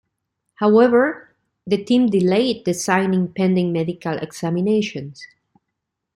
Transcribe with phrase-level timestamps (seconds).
[0.55, 1.35] However,
[1.67, 5.27] the team delayed the signing pending medical examinations.